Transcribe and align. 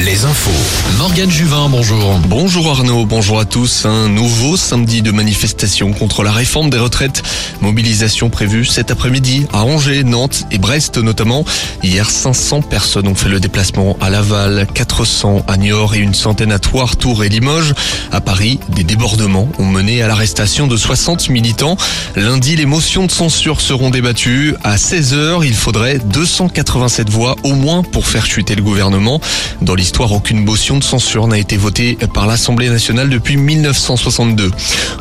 Les 0.00 0.24
infos. 0.24 0.50
Morgane 0.98 1.30
Juvin, 1.30 1.68
bonjour. 1.68 2.18
Bonjour 2.26 2.70
Arnaud, 2.70 3.06
bonjour 3.06 3.38
à 3.38 3.44
tous. 3.44 3.84
Un 3.84 4.08
nouveau 4.08 4.56
samedi 4.56 5.00
de 5.00 5.12
manifestation 5.12 5.92
contre 5.92 6.24
la 6.24 6.32
réforme 6.32 6.70
des 6.70 6.78
retraites. 6.78 7.22
Mobilisation 7.60 8.30
prévue 8.30 8.64
cet 8.64 8.90
après-midi 8.90 9.46
à 9.52 9.62
Angers, 9.62 10.02
Nantes 10.02 10.44
et 10.50 10.58
Brest 10.58 10.98
notamment. 10.98 11.44
Hier, 11.84 12.10
500 12.10 12.62
personnes 12.62 13.06
ont 13.06 13.14
fait 13.14 13.28
le 13.28 13.38
déplacement 13.38 13.96
à 14.00 14.10
Laval, 14.10 14.66
400 14.74 15.44
à 15.46 15.56
Niort 15.56 15.94
et 15.94 15.98
une 15.98 16.14
centaine 16.14 16.50
à 16.50 16.58
Tours 16.58 17.22
et 17.22 17.28
Limoges. 17.28 17.74
À 18.10 18.20
Paris, 18.20 18.58
des 18.70 18.82
débordements 18.82 19.48
ont 19.60 19.66
mené 19.66 20.02
à 20.02 20.08
l'arrestation 20.08 20.66
de 20.66 20.76
60 20.76 21.28
militants. 21.28 21.76
Lundi, 22.16 22.56
les 22.56 22.66
motions 22.66 23.06
de 23.06 23.12
censure 23.12 23.60
seront 23.60 23.90
débattues. 23.90 24.56
À 24.64 24.74
16h, 24.74 25.46
il 25.46 25.54
faudrait 25.54 25.98
287 25.98 27.08
voix 27.08 27.36
au 27.44 27.54
moins 27.54 27.84
pour 27.84 28.08
faire 28.08 28.26
chuter 28.26 28.56
le 28.56 28.62
gouvernement. 28.62 29.20
Dans 29.62 29.74
l'histoire, 29.74 30.12
aucune 30.12 30.44
motion 30.44 30.78
de 30.78 30.84
censure 30.84 31.26
n'a 31.26 31.38
été 31.38 31.56
votée 31.56 31.96
par 32.12 32.26
l'Assemblée 32.26 32.68
nationale 32.68 33.08
depuis 33.08 33.36
1962. 33.36 34.50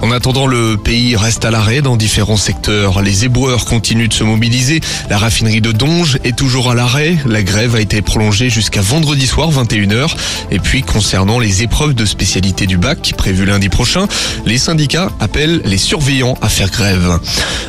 En 0.02 0.11
attendant, 0.11 0.47
le 0.47 0.77
pays 0.77 1.16
reste 1.16 1.45
à 1.45 1.52
l'arrêt 1.52 1.81
dans 1.81 1.97
différents 1.97 2.38
secteurs. 2.38 3.02
Les 3.02 3.25
éboueurs 3.25 3.66
continuent 3.66 4.07
de 4.07 4.13
se 4.13 4.23
mobiliser. 4.23 4.81
La 5.09 5.17
raffinerie 5.17 5.61
de 5.61 5.71
Donge 5.71 6.19
est 6.23 6.35
toujours 6.35 6.69
à 6.71 6.75
l'arrêt. 6.75 7.17
La 7.25 7.43
grève 7.43 7.75
a 7.75 7.81
été 7.81 8.02
prolongée 8.02 8.49
jusqu'à 8.49 8.81
vendredi 8.81 9.27
soir 9.27 9.52
21h. 9.52 10.16
Et 10.52 10.59
puis, 10.59 10.81
concernant 10.81 11.39
les 11.39 11.63
épreuves 11.63 11.94
de 11.94 12.05
spécialité 12.05 12.66
du 12.66 12.77
bac 12.77 13.13
prévues 13.17 13.45
lundi 13.45 13.69
prochain, 13.69 14.07
les 14.45 14.57
syndicats 14.57 15.11
appellent 15.19 15.61
les 15.66 15.77
surveillants 15.77 16.38
à 16.41 16.49
faire 16.49 16.69
grève. 16.69 17.19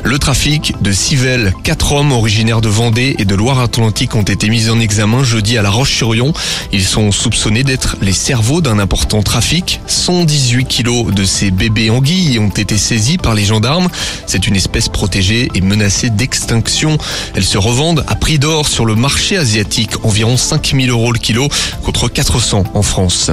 Le 0.02 0.18
trafic 0.18 0.74
de 0.82 0.92
Civelle, 0.92 1.54
quatre 1.62 1.92
hommes 1.92 2.12
originaires 2.12 2.60
de 2.60 2.68
Vendée 2.68 3.16
et 3.18 3.24
de 3.24 3.34
Loire-Atlantique 3.34 4.14
ont 4.14 4.22
été 4.22 4.48
mis 4.48 4.68
en 4.70 4.80
examen 4.80 5.24
jeudi 5.24 5.56
à 5.58 5.62
La 5.62 5.70
Roche-sur-Yon. 5.70 6.32
Ils 6.72 6.84
sont 6.84 7.12
soupçonnés 7.12 7.64
d'être 7.64 7.96
les 8.00 8.12
cerveaux 8.12 8.60
d'un 8.60 8.78
important 8.78 9.22
trafic. 9.22 9.80
118 9.86 10.64
kilos 10.66 11.12
de 11.12 11.24
ces 11.24 11.50
bébés 11.50 11.90
anguilles 11.90 12.38
ont 12.38 12.48
été 12.48 12.78
saisis 12.78 13.18
par 13.18 13.34
les 13.34 13.44
gendarmes. 13.44 13.88
C'est 14.26 14.46
une 14.46 14.56
espèce 14.56 14.88
protégée 14.88 15.48
et 15.54 15.60
menacée 15.60 16.10
d'extinction. 16.10 16.98
Elles 17.34 17.44
se 17.44 17.58
revendent 17.58 18.04
à 18.08 18.14
prix 18.14 18.38
d'or 18.38 18.68
sur 18.68 18.86
le 18.86 18.94
marché 18.94 19.36
asiatique, 19.36 20.04
environ 20.04 20.36
5000 20.36 20.90
euros 20.90 21.12
le 21.12 21.18
kilo 21.18 21.48
contre 21.82 22.08
400 22.08 22.64
en 22.74 22.82
France. 22.82 23.30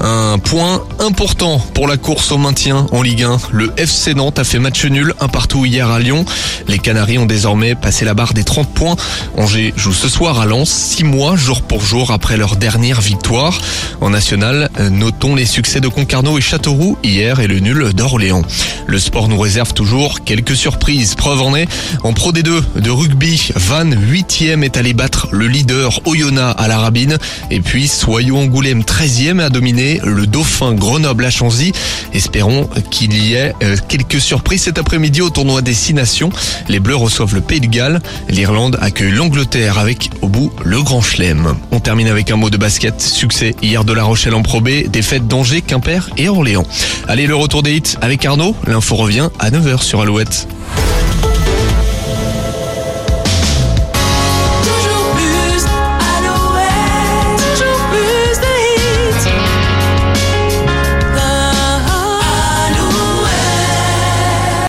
Un 0.00 0.38
point 0.38 0.82
important 0.98 1.58
pour 1.74 1.88
la 1.88 1.96
course 1.96 2.32
au 2.32 2.38
maintien 2.38 2.86
en 2.92 3.02
Ligue 3.02 3.22
1. 3.22 3.38
Le 3.52 3.72
FC 3.76 4.14
Nantes 4.14 4.38
a 4.38 4.44
fait 4.44 4.58
match 4.58 4.84
nul 4.84 5.14
un 5.20 5.28
partout 5.28 5.64
hier 5.64 5.90
à 5.90 5.98
Lyon. 5.98 6.24
Les 6.68 6.78
Canaries 6.78 7.18
ont 7.18 7.26
désormais 7.26 7.74
passé 7.74 8.04
la 8.04 8.14
barre 8.14 8.34
des 8.34 8.44
30 8.44 8.68
points. 8.72 8.96
Angers 9.36 9.72
joue 9.76 9.92
ce 9.92 10.08
soir 10.08 10.40
à 10.40 10.46
Lens, 10.46 10.70
six 10.70 11.04
mois 11.04 11.36
jour 11.36 11.62
pour 11.62 11.84
jour 11.84 12.10
après 12.10 12.36
leur 12.36 12.56
dernière 12.72 13.02
victoire. 13.02 13.60
En 14.00 14.08
national, 14.08 14.70
notons 14.90 15.34
les 15.34 15.44
succès 15.44 15.78
de 15.78 15.88
Concarneau 15.88 16.38
et 16.38 16.40
Châteauroux 16.40 16.96
hier 17.04 17.38
et 17.40 17.46
le 17.46 17.58
nul 17.58 17.92
d'Orléans. 17.92 18.40
Le 18.86 18.98
sport 18.98 19.28
nous 19.28 19.38
réserve 19.38 19.74
toujours 19.74 20.24
quelques 20.24 20.56
surprises. 20.56 21.14
Preuve 21.14 21.42
en 21.42 21.54
est, 21.54 21.68
en 22.02 22.14
Pro 22.14 22.32
D2 22.32 22.62
de 22.76 22.90
rugby, 22.90 23.50
Van 23.54 23.84
8e 23.84 24.62
est 24.62 24.78
allé 24.78 24.94
battre 24.94 25.28
le 25.32 25.48
leader 25.48 26.00
Oyonnax 26.06 26.54
à 26.58 26.66
la 26.66 26.78
Rabine. 26.78 27.18
Et 27.50 27.60
puis 27.60 27.88
Soyou 27.88 28.38
Angoulême 28.38 28.80
13e 28.80 29.40
a 29.40 29.50
dominé 29.50 30.00
le 30.02 30.26
Dauphin 30.26 30.72
Grenoble 30.72 31.26
à 31.26 31.30
Chanzy. 31.30 31.72
Espérons 32.14 32.70
qu'il 32.90 33.12
y 33.12 33.34
ait 33.34 33.52
euh, 33.62 33.76
quelques 33.86 34.20
surprises 34.20 34.62
cet 34.62 34.78
après-midi 34.78 35.20
au 35.20 35.28
tournoi 35.28 35.60
des 35.60 35.74
Six 35.74 35.92
Nations. 35.92 36.30
Les 36.70 36.80
Bleus 36.80 36.96
reçoivent 36.96 37.34
le 37.34 37.42
Pays 37.42 37.60
de 37.60 37.66
Galles. 37.66 38.00
L'Irlande 38.30 38.78
accueille 38.80 39.12
l'Angleterre 39.12 39.78
avec 39.78 40.10
au 40.22 40.28
bout 40.28 40.50
le 40.64 40.80
Grand 40.80 41.02
Chelem. 41.02 41.54
On 41.70 41.80
termine 41.80 42.08
avec 42.08 42.30
un 42.30 42.36
mot 42.36 42.48
de 42.48 42.61
basket. 42.62 43.02
Succès 43.02 43.56
hier 43.60 43.82
de 43.84 43.92
La 43.92 44.04
Rochelle 44.04 44.34
en 44.34 44.42
Pro 44.42 44.60
B, 44.60 44.86
défaite 44.86 45.26
d'Angers, 45.26 45.62
Quimper 45.62 46.08
et 46.16 46.28
Orléans. 46.28 46.64
Allez, 47.08 47.26
le 47.26 47.34
retour 47.34 47.64
des 47.64 47.74
hits 47.74 47.96
avec 48.00 48.24
Arnaud. 48.24 48.54
L'info 48.68 48.94
revient 48.94 49.30
à 49.40 49.50
9h 49.50 49.82
sur 49.82 50.00
Alouette. 50.00 50.46